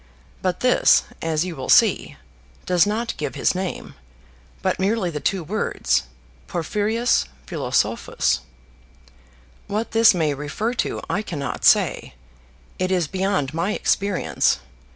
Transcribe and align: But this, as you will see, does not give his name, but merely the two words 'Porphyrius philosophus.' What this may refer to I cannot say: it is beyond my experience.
But 0.41 0.61
this, 0.61 1.03
as 1.21 1.45
you 1.45 1.55
will 1.55 1.69
see, 1.69 2.17
does 2.65 2.87
not 2.87 3.13
give 3.17 3.35
his 3.35 3.53
name, 3.53 3.93
but 4.63 4.79
merely 4.79 5.11
the 5.11 5.19
two 5.19 5.43
words 5.43 6.05
'Porphyrius 6.47 7.25
philosophus.' 7.45 8.39
What 9.67 9.91
this 9.91 10.15
may 10.15 10.33
refer 10.33 10.73
to 10.73 11.03
I 11.07 11.21
cannot 11.21 11.65
say: 11.65 12.15
it 12.79 12.89
is 12.91 13.05
beyond 13.07 13.53
my 13.53 13.73
experience. 13.73 14.57